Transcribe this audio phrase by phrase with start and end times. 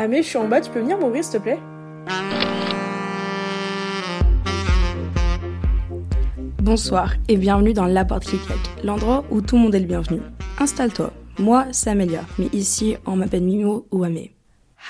[0.00, 1.58] Amé, je suis en bas, tu peux venir m'ouvrir s'il te plaît
[6.62, 8.30] Bonsoir et bienvenue dans La Porte
[8.84, 10.20] l'endroit où tout le monde est le bienvenu.
[10.60, 11.12] Installe-toi.
[11.40, 14.37] Moi, c'est Amélia, mais ici, on m'appelle Mimo ou Amé.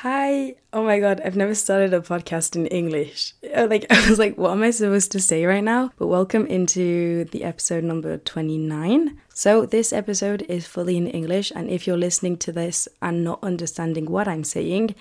[0.03, 0.55] Hi.
[0.73, 3.35] Oh my god, I've never started a podcast in English.
[3.43, 5.91] Uh, Like I was like, what am I supposed to say right now?
[5.99, 9.21] But welcome into the episode number 29.
[9.35, 13.43] So this episode is fully in English and if you're listening to this and not
[13.43, 14.95] understanding what I'm saying,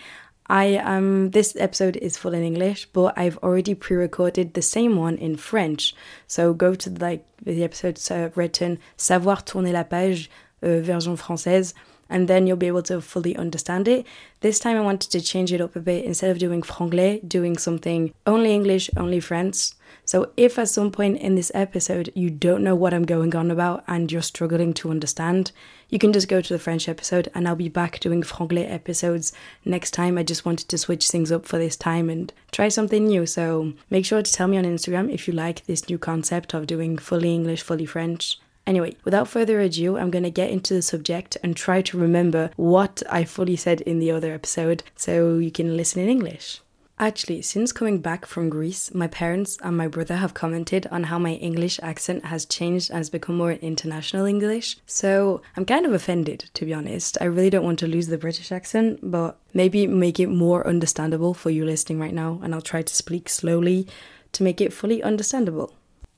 [0.47, 5.17] I um this episode is full in English, but I've already pre-recorded the same one
[5.17, 5.93] in French.
[6.25, 10.27] So go to the, like the episodes uh, written Savoir tourner la page
[10.63, 11.75] uh, version française
[12.09, 14.05] and then you'll be able to fully understand it.
[14.41, 17.57] This time I wanted to change it up a bit instead of doing franglais, doing
[17.57, 19.71] something only English, only French.
[20.05, 23.51] So if at some point in this episode you don't know what I'm going on
[23.51, 25.51] about and you're struggling to understand,
[25.89, 29.33] you can just go to the French episode and I'll be back doing franglais episodes
[29.65, 30.17] next time.
[30.17, 33.25] I just wanted to switch things up for this time and try something new.
[33.25, 36.67] So make sure to tell me on Instagram if you like this new concept of
[36.67, 38.39] doing fully English, fully French.
[38.67, 42.51] Anyway, without further ado, I'm going to get into the subject and try to remember
[42.57, 46.61] what I fully said in the other episode so you can listen in English.
[46.99, 51.19] Actually, since coming back from Greece, my parents and my brother have commented on how
[51.19, 54.77] my English accent has changed and has become more international English.
[54.87, 57.17] So I'm kind of offended, to be honest.
[57.21, 61.35] I really don't want to lose the British accent, but maybe make it more understandable
[61.35, 63.87] for you listening right now, and I'll try to speak slowly
[64.31, 65.73] to make it fully understandable.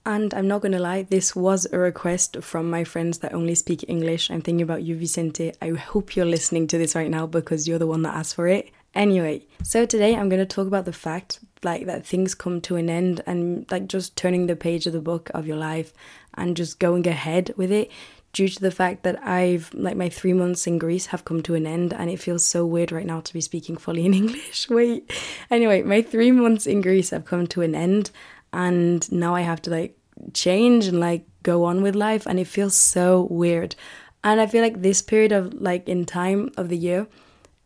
[0.05, 3.85] And I'm not gonna lie, this was a request from my friends that only speak
[3.87, 4.31] English.
[4.31, 5.53] I'm thinking about you, Vicente.
[5.61, 8.47] I hope you're listening to this right now because you're the one that asked for
[8.47, 8.71] it.
[8.95, 12.89] Anyway, so today I'm gonna talk about the fact like that things come to an
[12.89, 15.93] end and like just turning the page of the book of your life
[16.35, 17.91] and just going ahead with it
[18.33, 21.55] due to the fact that I've like my three months in Greece have come to
[21.55, 24.69] an end and it feels so weird right now to be speaking fully in English.
[24.69, 25.11] Wait.
[25.51, 28.11] Anyway, my three months in Greece have come to an end
[28.53, 29.97] and now I have to like
[30.33, 33.75] change and like go on with life and it feels so weird.
[34.23, 37.07] And I feel like this period of like in time of the year,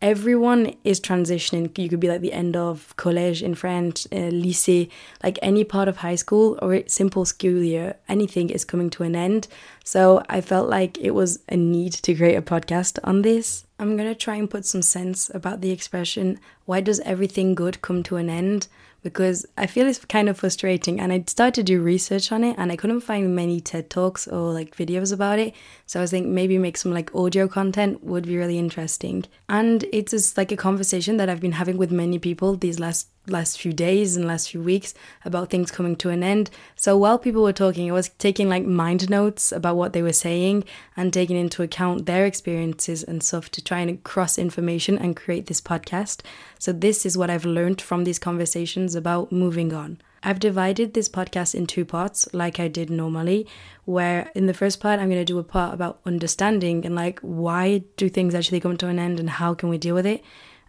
[0.03, 1.75] everyone is transitioning.
[1.77, 4.89] You could be like the end of collège in French, uh, lycée,
[5.23, 9.15] like any part of high school or simple school year, anything is coming to an
[9.15, 9.47] end.
[9.83, 13.65] So I felt like it was a need to create a podcast on this.
[13.79, 18.03] I'm gonna try and put some sense about the expression, why does everything good come
[18.03, 18.67] to an end?
[19.03, 20.99] Because I feel it's kind of frustrating.
[20.99, 24.27] And I started to do research on it and I couldn't find many TED Talks
[24.27, 25.53] or like videos about it.
[25.85, 29.25] So I was thinking maybe make some like audio content would be really interesting.
[29.49, 33.07] And it's just like a conversation that I've been having with many people these last
[33.27, 36.49] last few days and last few weeks about things coming to an end.
[36.75, 40.13] So while people were talking, I was taking like mind notes about what they were
[40.13, 40.65] saying
[40.97, 45.47] and taking into account their experiences and stuff to try and cross information and create
[45.47, 46.21] this podcast.
[46.59, 49.99] So this is what I've learned from these conversations about moving on.
[50.25, 53.45] I've divided this podcast in two parts, like I did normally,
[53.83, 57.19] where in the first part, I'm going to do a part about understanding and like
[57.19, 60.23] why do things actually come to an end and how can we deal with it.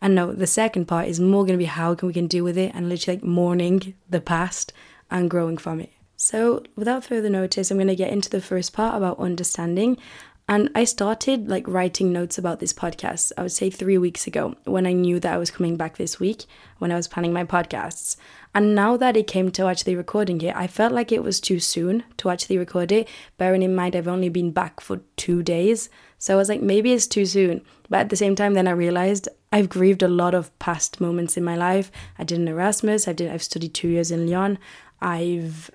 [0.04, 2.44] And no, the second part is more going to be how can we can deal
[2.44, 4.70] with it and literally like mourning the past
[5.10, 5.92] and growing from it.
[6.14, 9.96] So, without further notice, I'm going to get into the first part about understanding.
[10.46, 14.54] And I started like writing notes about this podcast, I would say three weeks ago,
[14.64, 16.44] when I knew that I was coming back this week,
[16.78, 18.16] when I was planning my podcasts.
[18.54, 21.60] And now that it came to actually recording it, I felt like it was too
[21.60, 25.88] soon to actually record it, bearing in mind I've only been back for two days.
[26.18, 27.62] So I was like, maybe it's too soon.
[27.88, 31.38] But at the same time, then I realized I've grieved a lot of past moments
[31.38, 31.90] in my life.
[32.18, 34.58] I did an Erasmus, I did I've studied two years in Lyon.
[35.00, 35.70] I've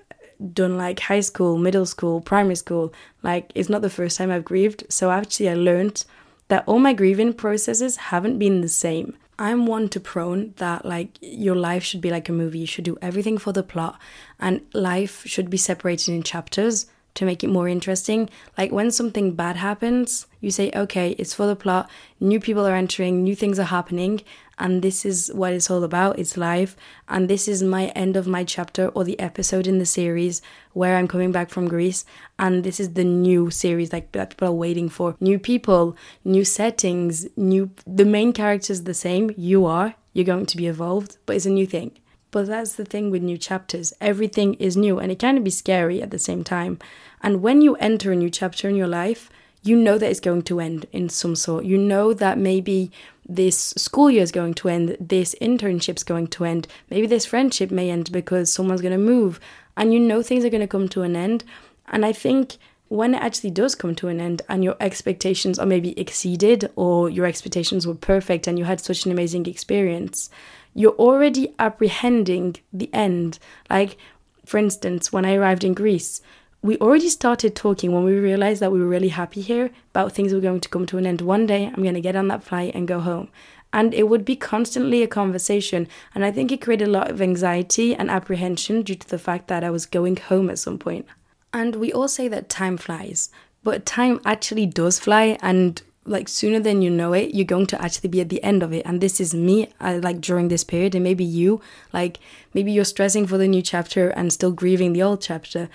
[0.52, 2.92] done like high school, middle school, primary school.
[3.22, 4.84] Like it's not the first time I've grieved.
[4.88, 6.04] So actually I learned
[6.48, 9.16] that all my grieving processes haven't been the same.
[9.38, 12.58] I'm one to prone that like your life should be like a movie.
[12.58, 13.98] You should do everything for the plot
[14.38, 16.86] and life should be separated in chapters.
[17.14, 18.30] to make it more interesting.
[18.56, 21.90] Like when something bad happens, you say, okay, it's for the plot,
[22.20, 24.22] new people are entering, new things are happening,
[24.60, 26.18] and this is what it's all about.
[26.18, 26.76] It's life,
[27.08, 30.42] and this is my end of my chapter or the episode in the series
[30.74, 32.04] where I'm coming back from Greece,
[32.38, 35.16] and this is the new series like that people are waiting for.
[35.18, 40.46] New people, new settings, new the main character is the same, you are, you're going
[40.46, 41.92] to be evolved, but it's a new thing.
[42.30, 43.92] But that's the thing with new chapters.
[44.00, 46.78] Everything is new and it can be scary at the same time.
[47.22, 49.30] And when you enter a new chapter in your life,
[49.62, 51.64] you know that it's going to end in some sort.
[51.64, 52.90] You know that maybe
[53.28, 57.70] this school year is going to end, this internship's going to end, maybe this friendship
[57.70, 59.38] may end because someone's going to move,
[59.76, 61.44] and you know things are going to come to an end.
[61.88, 62.56] And I think
[62.88, 67.08] when it actually does come to an end and your expectations are maybe exceeded or
[67.08, 70.28] your expectations were perfect and you had such an amazing experience,
[70.74, 73.38] you're already apprehending the end.
[73.68, 73.96] Like,
[74.44, 76.20] for instance, when I arrived in Greece,
[76.62, 80.32] we already started talking when we realized that we were really happy here about things
[80.32, 81.22] were going to come to an end.
[81.22, 83.28] One day, I'm going to get on that flight and go home.
[83.72, 85.88] And it would be constantly a conversation.
[86.14, 89.48] And I think it created a lot of anxiety and apprehension due to the fact
[89.48, 91.06] that I was going home at some point.
[91.52, 93.30] And we all say that time flies,
[93.62, 95.38] but time actually does fly.
[95.40, 98.62] And like sooner than you know it, you're going to actually be at the end
[98.62, 98.84] of it.
[98.84, 101.60] And this is me, I, like during this period, and maybe you,
[101.92, 102.18] like
[102.52, 105.68] maybe you're stressing for the new chapter and still grieving the old chapter.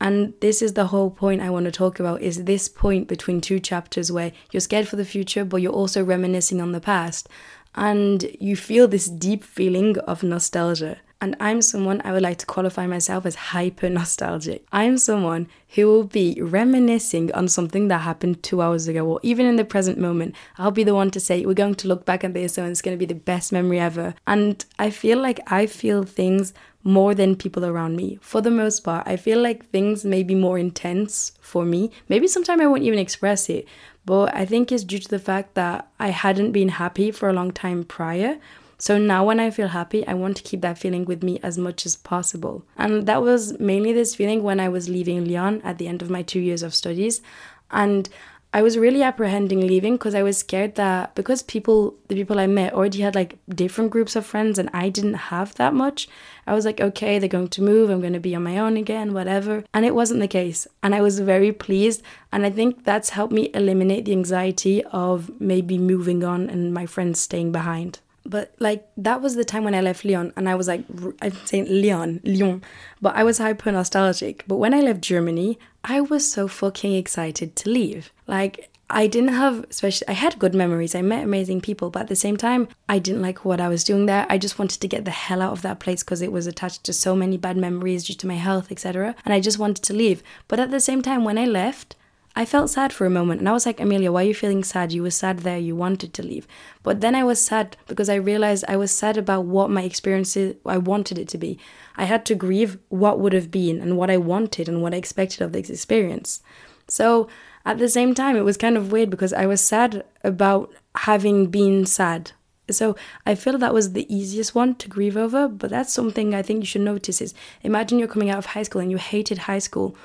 [0.00, 3.40] And this is the whole point I want to talk about is this point between
[3.40, 7.28] two chapters where you're scared for the future, but you're also reminiscing on the past.
[7.74, 10.98] And you feel this deep feeling of nostalgia.
[11.20, 14.66] And I'm someone I would like to qualify myself as hyper nostalgic.
[14.70, 19.46] I'm someone who will be reminiscing on something that happened two hours ago, or even
[19.46, 20.34] in the present moment.
[20.58, 22.82] I'll be the one to say, We're going to look back at this and it's
[22.82, 24.14] going to be the best memory ever.
[24.26, 26.52] And I feel like I feel things
[26.84, 28.18] more than people around me.
[28.20, 31.90] For the most part, I feel like things may be more intense for me.
[32.08, 33.66] Maybe sometimes I won't even express it,
[34.04, 37.32] but I think it's due to the fact that I hadn't been happy for a
[37.32, 38.38] long time prior.
[38.78, 41.56] So now when I feel happy, I want to keep that feeling with me as
[41.56, 42.64] much as possible.
[42.76, 46.10] And that was mainly this feeling when I was leaving Lyon at the end of
[46.10, 47.22] my two years of studies.
[47.70, 48.08] And
[48.52, 52.46] I was really apprehending leaving because I was scared that because people, the people I
[52.46, 56.08] met already had like different groups of friends and I didn't have that much,
[56.46, 58.76] I was like, okay, they're going to move, I'm going to be on my own
[58.76, 59.64] again, whatever.
[59.74, 60.66] And it wasn't the case.
[60.82, 62.02] And I was very pleased.
[62.32, 66.86] And I think that's helped me eliminate the anxiety of maybe moving on and my
[66.86, 70.54] friends staying behind but like that was the time when I left Lyon and I
[70.54, 70.84] was like
[71.22, 72.62] I'm saying Lyon, Lyon,
[73.00, 74.44] but I was hyper nostalgic.
[74.46, 78.12] But when I left Germany, I was so fucking excited to leave.
[78.26, 80.94] Like I didn't have especially I had good memories.
[80.94, 83.84] I met amazing people, but at the same time, I didn't like what I was
[83.84, 84.26] doing there.
[84.28, 86.84] I just wanted to get the hell out of that place because it was attached
[86.84, 89.16] to so many bad memories due to my health, etc.
[89.24, 90.22] And I just wanted to leave.
[90.46, 91.96] But at the same time when I left,
[92.38, 94.62] I felt sad for a moment and I was like, Amelia, why are you feeling
[94.62, 94.92] sad?
[94.92, 96.46] You were sad there, you wanted to leave.
[96.82, 100.54] But then I was sad because I realized I was sad about what my experiences
[100.66, 101.58] I wanted it to be.
[101.96, 104.98] I had to grieve what would have been and what I wanted and what I
[104.98, 106.42] expected of this experience.
[106.88, 107.26] So
[107.64, 111.46] at the same time, it was kind of weird because I was sad about having
[111.46, 112.32] been sad.
[112.70, 116.42] So I feel that was the easiest one to grieve over, but that's something I
[116.42, 119.38] think you should notice is imagine you're coming out of high school and you hated
[119.38, 119.96] high school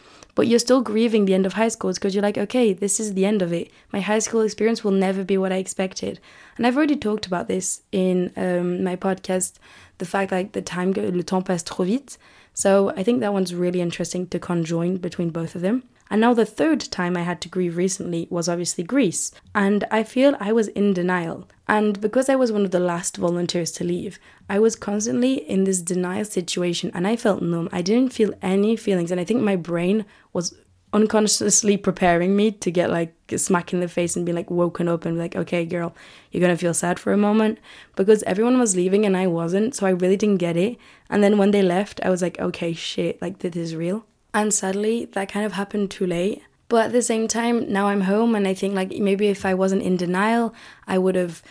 [0.42, 3.14] but you're still grieving the end of high school because you're like, okay, this is
[3.14, 3.70] the end of it.
[3.94, 6.20] My high school experience will never be what I expected.
[6.58, 9.60] And I've already talked about this in um, my podcast,
[10.00, 12.18] the fact like the time, le temps passe trop vite.
[12.56, 15.84] So I think that one's really interesting to conjoin between both of them.
[16.12, 19.32] And now the third time I had to grieve recently was obviously Greece.
[19.56, 21.48] And I feel I was in denial.
[21.70, 24.20] And because I was one of the last volunteers to leave,
[24.50, 27.70] I was constantly in this denial situation and I felt numb.
[27.72, 29.10] I didn't feel any feelings.
[29.10, 30.54] And I think my brain was
[30.92, 35.06] unconsciously preparing me to get like smack in the face and be like woken up
[35.06, 35.96] and be like, okay, girl,
[36.32, 37.58] you're gonna feel sad for a moment
[37.96, 39.76] because everyone was leaving and I wasn't.
[39.76, 40.78] So I really didn't get it.
[41.10, 44.06] And then when they left, I was like, okay, shit, like this is real.
[44.34, 46.42] And sadly, that kind of happened too late.
[46.70, 49.54] But at the same time, now I'm home and I think like maybe if I
[49.54, 50.54] wasn't in denial,
[50.88, 51.44] I would have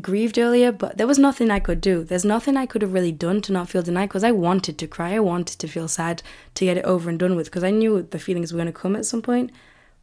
[0.00, 2.04] grieved earlier, but there was nothing I could do.
[2.04, 4.86] There's nothing I could have really done to not feel denied because I wanted to
[4.86, 5.14] cry.
[5.14, 6.22] I wanted to feel sad
[6.54, 8.72] to get it over and done with because I knew the feelings were going to
[8.72, 9.50] come at some point,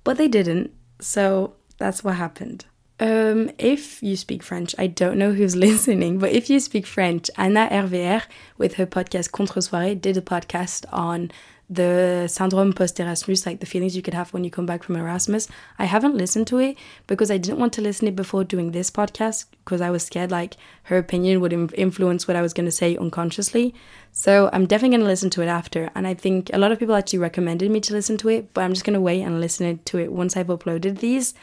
[0.04, 0.72] but they didn't.
[1.00, 2.66] So that's what happened.
[3.00, 7.30] Um, if you speak French, I don't know who's listening, but if you speak French,
[7.38, 8.24] Anna RVR
[8.58, 11.32] with her podcast Contre Soirée did a podcast on
[11.70, 14.96] the syndrome post Erasmus, like the feelings you could have when you come back from
[14.96, 15.48] Erasmus.
[15.80, 18.72] I haven't listened to it because I didn't want to listen to it before doing
[18.72, 22.68] this podcast because I was scared like her opinion would influence what I was going
[22.68, 23.74] to say unconsciously.
[24.12, 25.90] So I'm definitely going to listen to it after.
[25.96, 28.64] And I think a lot of people actually recommended me to listen to it, but
[28.64, 31.34] I'm just going to wait and listen to it once I've uploaded these.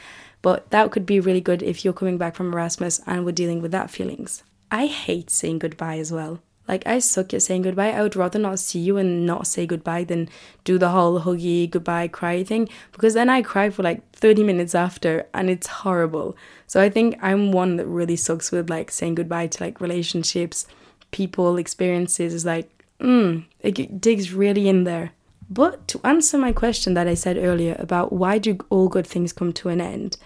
[0.41, 3.61] But that could be really good if you're coming back from Erasmus and we're dealing
[3.61, 4.43] with that feelings.
[4.71, 6.41] I hate saying goodbye as well.
[6.67, 7.91] Like I suck at saying goodbye.
[7.91, 10.29] I would rather not see you and not say goodbye than
[10.63, 14.73] do the whole huggy goodbye cry thing because then I cry for like 30 minutes
[14.73, 16.37] after and it's horrible.
[16.67, 20.65] So I think I'm one that really sucks with like saying goodbye to like relationships,
[21.11, 25.11] people, experiences like mm, it digs really in there.
[25.49, 29.33] But to answer my question that I said earlier about why do all good things
[29.33, 30.17] come to an end,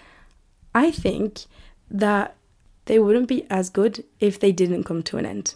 [0.74, 1.42] I think
[1.90, 2.36] that
[2.84, 5.54] they wouldn't be as good if they didn't come to an end.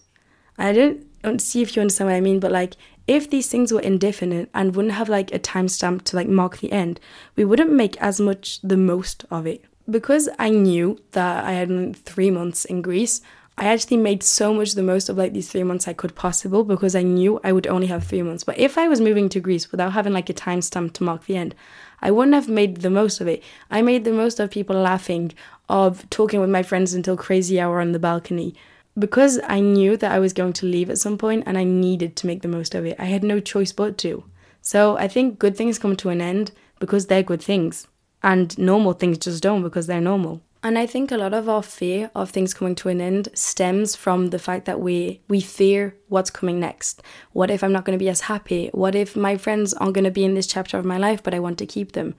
[0.62, 2.76] I don't, don't see if you understand what I mean, but like
[3.06, 6.72] if these things were indefinite and wouldn't have like a timestamp to like mark the
[6.72, 7.00] end,
[7.36, 9.64] we wouldn't make as much the most of it.
[9.90, 13.20] Because I knew that I had three months in Greece,
[13.58, 16.64] I actually made so much the most of like these three months I could possible
[16.64, 18.44] because I knew I would only have three months.
[18.44, 21.36] But if I was moving to Greece without having like a timestamp to mark the
[21.36, 21.54] end,
[22.00, 23.42] I wouldn't have made the most of it.
[23.70, 25.32] I made the most of people laughing,
[25.68, 28.54] of talking with my friends until crazy hour on the balcony,
[28.98, 32.16] because I knew that I was going to leave at some point and I needed
[32.16, 34.24] to make the most of it, I had no choice but to.
[34.60, 37.86] So I think good things come to an end because they're good things,
[38.22, 40.40] and normal things just don't because they're normal.
[40.64, 43.96] And I think a lot of our fear of things coming to an end stems
[43.96, 47.02] from the fact that we we fear what's coming next.
[47.32, 48.68] What if I'm not going to be as happy?
[48.72, 51.34] What if my friends aren't going to be in this chapter of my life but
[51.34, 52.14] I want to keep them?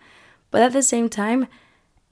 [0.51, 1.47] But at the same time,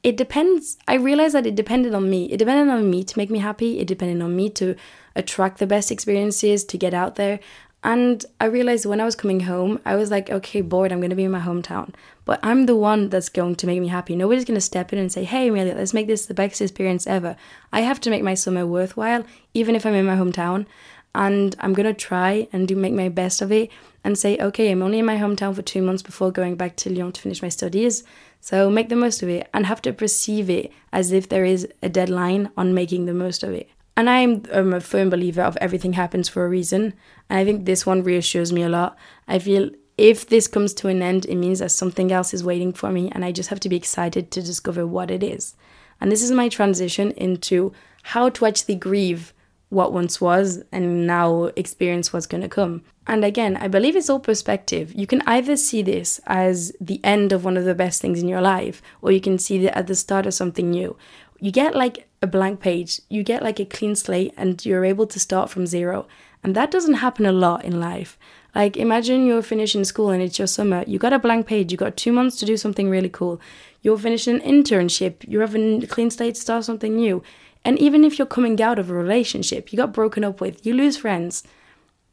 [0.03, 0.77] it depends.
[0.87, 2.25] I realized that it depended on me.
[2.31, 3.79] It depended on me to make me happy.
[3.79, 4.75] It depended on me to
[5.15, 7.39] attract the best experiences, to get out there.
[7.83, 11.09] And I realized when I was coming home, I was like, okay, bored, I'm going
[11.09, 11.93] to be in my hometown.
[12.25, 14.15] But I'm the one that's going to make me happy.
[14.15, 17.07] Nobody's going to step in and say, hey, Amelia, let's make this the best experience
[17.07, 17.35] ever.
[17.73, 19.23] I have to make my summer worthwhile,
[19.55, 20.67] even if I'm in my hometown.
[21.13, 23.69] And I'm going to try and do make my best of it
[24.03, 26.89] and say, okay, I'm only in my hometown for two months before going back to
[26.89, 28.03] Lyon to finish my studies.
[28.41, 31.67] So make the most of it and have to perceive it as if there is
[31.81, 33.69] a deadline on making the most of it.
[33.95, 36.93] And I'm, I'm a firm believer of everything happens for a reason.
[37.29, 38.97] And I think this one reassures me a lot.
[39.27, 42.73] I feel if this comes to an end, it means that something else is waiting
[42.73, 45.53] for me, and I just have to be excited to discover what it is.
[45.99, 47.71] And this is my transition into
[48.01, 49.33] how to actually grieve
[49.69, 52.83] what once was and now experience what's going to come.
[53.07, 54.93] And again, I believe it's all perspective.
[54.93, 58.27] You can either see this as the end of one of the best things in
[58.27, 60.95] your life, or you can see it at the start of something new.
[61.39, 65.07] You get like a blank page, you get like a clean slate, and you're able
[65.07, 66.07] to start from zero.
[66.43, 68.17] And that doesn't happen a lot in life.
[68.53, 70.83] Like, imagine you're finishing school and it's your summer.
[70.85, 73.39] You got a blank page, you got two months to do something really cool.
[73.81, 77.23] You're finishing an internship, you're having a clean slate to start something new.
[77.63, 80.73] And even if you're coming out of a relationship you got broken up with, you
[80.73, 81.43] lose friends,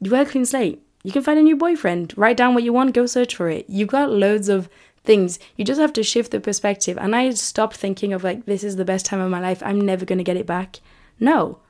[0.01, 0.83] you got a clean slate.
[1.05, 3.65] You can find a new boyfriend, write down what you want, go search for it.
[3.69, 4.69] You've got loads of
[5.05, 5.39] things.
[5.57, 6.99] You just have to shift the perspective.
[6.99, 9.81] And I stopped thinking of like, this is the best time of my life, I'm
[9.81, 10.81] never going to get it back.
[11.19, 11.61] No.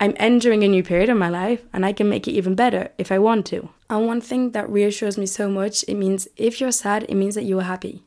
[0.00, 2.88] I'm entering a new period of my life and I can make it even better
[2.98, 3.68] if I want to.
[3.88, 7.36] And one thing that reassures me so much, it means if you're sad, it means
[7.36, 8.02] that you were happy.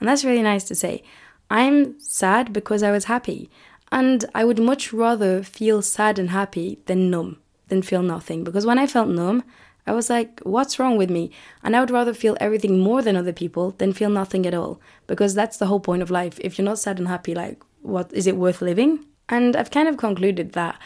[0.00, 1.02] And that's really nice to say.
[1.50, 3.50] I'm sad because I was happy.
[3.92, 8.44] And I would much rather feel sad and happy than numb, than feel nothing.
[8.44, 9.44] Because when I felt numb,
[9.86, 11.30] I was like, what's wrong with me?
[11.62, 14.80] And I would rather feel everything more than other people than feel nothing at all.
[15.06, 16.38] Because that's the whole point of life.
[16.40, 19.04] If you're not sad and happy, like, what is it worth living?
[19.28, 20.80] And I've kind of concluded that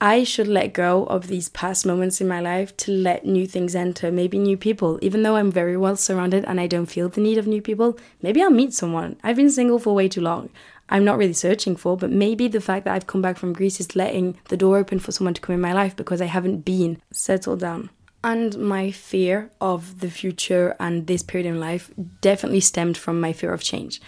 [0.00, 3.74] I should let go of these past moments in my life to let new things
[3.74, 4.98] enter, maybe new people.
[5.00, 7.98] Even though I'm very well surrounded and I don't feel the need of new people,
[8.20, 9.16] maybe I'll meet someone.
[9.22, 10.50] I've been single for way too long.
[10.88, 13.80] I'm not really searching for, but maybe the fact that I've come back from Greece
[13.80, 16.64] is letting the door open for someone to come in my life because I haven't
[16.64, 17.90] been settled down.
[18.22, 23.32] And my fear of the future and this period in life definitely stemmed from my
[23.32, 24.00] fear of change.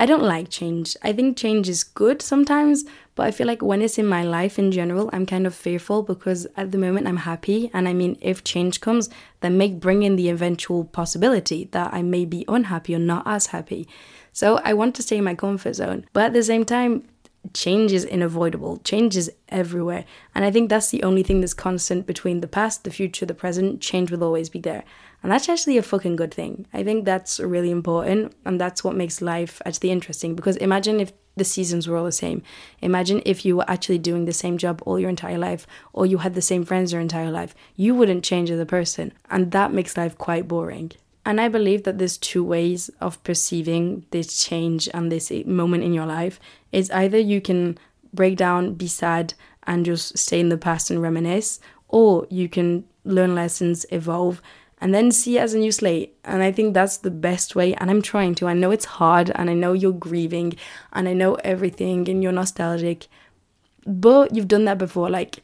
[0.00, 0.96] I don't like change.
[1.02, 2.84] I think change is good sometimes,
[3.14, 6.02] but I feel like when it's in my life in general, I'm kind of fearful
[6.02, 7.70] because at the moment I'm happy.
[7.74, 9.10] And I mean, if change comes,
[9.40, 13.48] then may bring in the eventual possibility that I may be unhappy or not as
[13.48, 13.86] happy.
[14.32, 16.06] So I want to stay in my comfort zone.
[16.12, 17.04] But at the same time,
[17.54, 18.78] change is unavoidable.
[18.84, 20.04] Change is everywhere.
[20.34, 23.34] And I think that's the only thing that's constant between the past, the future, the
[23.34, 23.80] present.
[23.80, 24.84] Change will always be there.
[25.22, 26.66] And that's actually a fucking good thing.
[26.72, 28.34] I think that's really important.
[28.44, 30.34] And that's what makes life actually interesting.
[30.34, 32.42] Because imagine if the seasons were all the same.
[32.82, 36.18] Imagine if you were actually doing the same job all your entire life or you
[36.18, 37.54] had the same friends your entire life.
[37.76, 40.92] You wouldn't change as a person, and that makes life quite boring.
[41.24, 45.92] And I believe that there's two ways of perceiving this change and this moment in
[45.92, 46.40] your life.
[46.72, 47.78] Is either you can
[48.12, 49.34] break down, be sad,
[49.64, 54.40] and just stay in the past and reminisce, or you can learn lessons, evolve,
[54.80, 56.16] and then see as a new slate.
[56.24, 57.74] And I think that's the best way.
[57.74, 58.48] And I'm trying to.
[58.48, 60.54] I know it's hard, and I know you're grieving,
[60.92, 63.08] and I know everything, and you're nostalgic,
[63.86, 65.10] but you've done that before.
[65.10, 65.42] Like,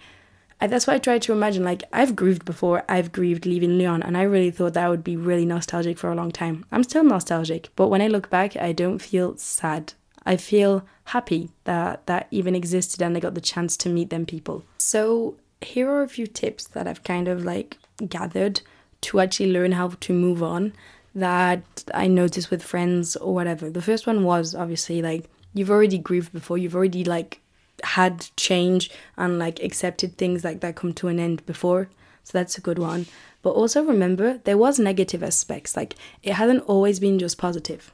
[0.60, 1.64] that's why I try to imagine.
[1.64, 2.82] Like, I've grieved before.
[2.88, 6.14] I've grieved leaving Lyon, and I really thought that would be really nostalgic for a
[6.14, 6.64] long time.
[6.72, 9.92] I'm still nostalgic, but when I look back, I don't feel sad.
[10.24, 14.26] I feel happy that that even existed and I got the chance to meet them
[14.26, 14.64] people.
[14.78, 18.60] So here are a few tips that I've kind of like gathered
[19.02, 20.72] to actually learn how to move on
[21.14, 23.70] that I noticed with friends or whatever.
[23.70, 27.40] The first one was obviously like you've already grieved before, you've already like
[27.82, 31.88] had change and like accepted things like that come to an end before.
[32.24, 33.06] So that's a good one.
[33.42, 35.76] But also remember there was negative aspects.
[35.76, 37.92] Like it hasn't always been just positive.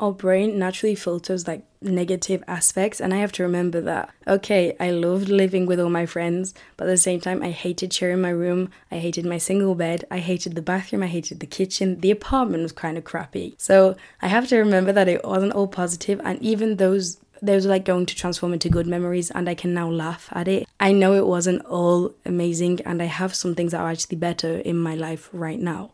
[0.00, 4.10] Our brain naturally filters like negative aspects and i have to remember that.
[4.26, 7.92] Okay i loved living with all my friends but at the same time i hated
[7.92, 8.70] sharing my room.
[8.90, 10.04] I hated my single bed.
[10.10, 11.02] I hated the bathroom.
[11.04, 12.00] I hated the kitchen.
[12.00, 13.54] The apartment was kind of crappy.
[13.58, 17.70] So i have to remember that it wasn't all positive and even those those are
[17.70, 20.68] like going to transform into good memories and I can now laugh at it.
[20.80, 24.58] I know it wasn't all amazing and I have some things that are actually better
[24.58, 25.92] in my life right now.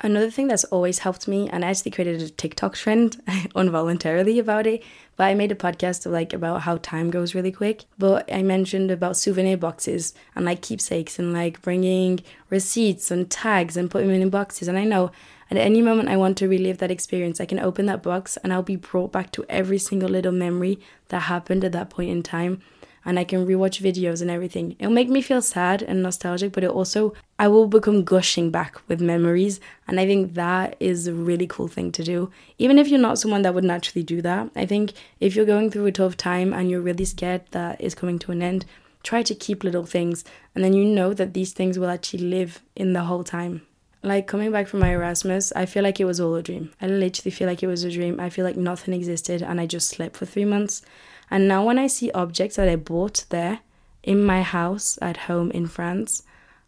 [0.00, 3.22] Another thing that's always helped me, and I actually created a TikTok trend
[3.56, 4.82] involuntarily about it,
[5.16, 7.84] but I made a podcast of like about how time goes really quick.
[7.96, 13.74] But I mentioned about souvenir boxes and like keepsakes and like bringing receipts and tags
[13.74, 14.68] and putting them in boxes.
[14.68, 15.12] And I know
[15.50, 18.52] at any moment I want to relive that experience, I can open that box and
[18.52, 22.22] I'll be brought back to every single little memory that happened at that point in
[22.22, 22.62] time
[23.06, 24.74] and I can rewatch videos and everything.
[24.80, 28.80] It'll make me feel sad and nostalgic, but it also, I will become gushing back
[28.88, 29.60] with memories.
[29.86, 32.32] And I think that is a really cool thing to do.
[32.58, 35.70] Even if you're not someone that would naturally do that, I think if you're going
[35.70, 38.66] through a tough time and you're really scared that it's coming to an end,
[39.04, 40.24] try to keep little things.
[40.56, 43.62] And then you know that these things will actually live in the whole time.
[44.06, 46.70] Like coming back from my Erasmus, I feel like it was all a dream.
[46.80, 48.20] I literally feel like it was a dream.
[48.20, 50.80] I feel like nothing existed and I just slept for three months.
[51.28, 53.58] And now when I see objects that I bought there
[54.04, 56.22] in my house at home in France,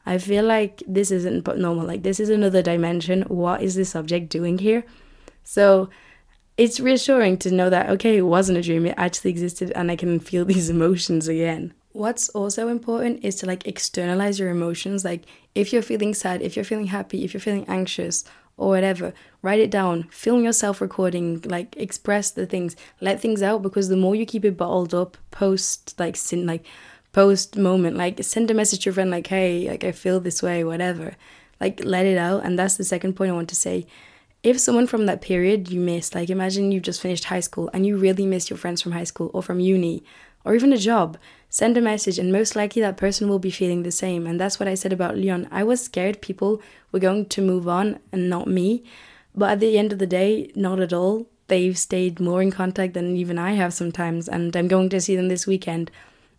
[0.04, 1.86] I feel like this isn't normal.
[1.86, 3.22] Like this is another dimension.
[3.28, 4.84] What is this object doing here?
[5.44, 5.90] So
[6.56, 8.84] it's reassuring to know that okay, it wasn't a dream.
[8.84, 11.72] It actually existed, and I can feel these emotions again.
[11.92, 15.04] What's also important is to like externalize your emotions.
[15.04, 18.24] Like if you're feeling sad, if you're feeling happy, if you're feeling anxious,
[18.58, 19.14] or whatever.
[19.40, 20.02] Write it down.
[20.10, 21.40] Film yourself recording.
[21.44, 22.76] Like express the things.
[23.00, 26.66] Let things out because the more you keep it bottled up, post like sin like
[27.12, 30.42] post moment, like send a message to your friend like, hey, like I feel this
[30.42, 31.16] way, whatever.
[31.60, 32.44] Like let it out.
[32.44, 33.86] And that's the second point I want to say.
[34.42, 37.86] If someone from that period you miss, like imagine you've just finished high school and
[37.86, 40.02] you really miss your friends from high school or from uni
[40.48, 41.18] or even a job,
[41.50, 44.26] send a message and most likely that person will be feeling the same.
[44.26, 45.46] And that's what I said about Lyon.
[45.50, 48.82] I was scared people were going to move on and not me.
[49.34, 51.26] But at the end of the day, not at all.
[51.48, 54.26] They've stayed more in contact than even I have sometimes.
[54.26, 55.90] And I'm going to see them this weekend.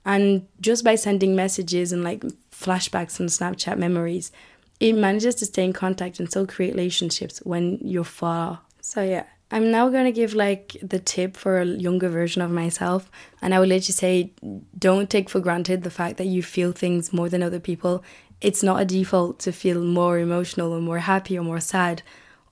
[0.03, 4.31] And just by sending messages and like flashbacks and Snapchat memories,
[4.79, 8.61] it manages to stay in contact and still create relationships when you're far.
[8.81, 12.51] So, yeah, I'm now going to give like the tip for a younger version of
[12.51, 13.09] myself.
[13.41, 14.31] And I would literally say
[14.77, 18.03] don't take for granted the fact that you feel things more than other people.
[18.41, 22.03] It's not a default to feel more emotional or more happy or more sad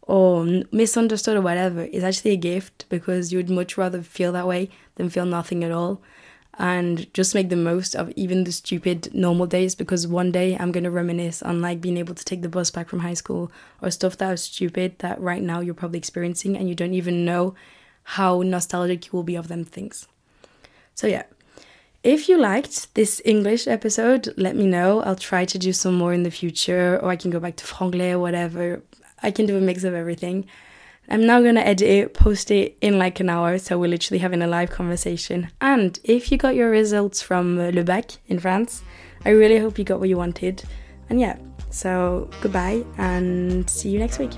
[0.01, 1.81] or misunderstood or whatever.
[1.83, 5.63] It's actually a gift because you would much rather feel that way than feel nothing
[5.63, 6.01] at all
[6.57, 10.71] and just make the most of even the stupid normal days because one day I'm
[10.71, 13.91] gonna reminisce on like being able to take the bus back from high school or
[13.91, 17.53] stuff that was stupid that right now you're probably experiencing and you don't even know
[18.03, 20.07] how nostalgic you will be of them things.
[20.95, 21.23] So yeah.
[22.03, 25.01] If you liked this English episode, let me know.
[25.01, 27.65] I'll try to do some more in the future, or I can go back to
[27.65, 28.81] franglais or whatever.
[29.21, 30.45] I can do a mix of everything.
[31.09, 34.41] I'm now gonna edit it, post it in like an hour, so we're literally having
[34.41, 35.49] a live conversation.
[35.61, 38.83] And if you got your results from uh, Le Bac in France,
[39.25, 40.63] I really hope you got what you wanted.
[41.09, 41.37] And yeah,
[41.69, 44.33] so goodbye and see you next week.